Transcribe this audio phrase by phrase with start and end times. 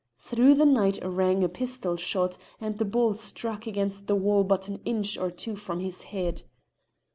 [0.17, 4.67] Through the night rang a pistol shot, and the ball struck against the wall but
[4.67, 6.41] an inch or two from his head.